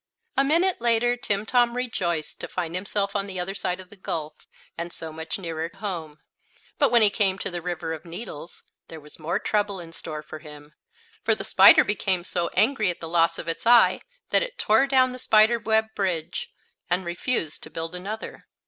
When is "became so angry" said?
11.83-12.89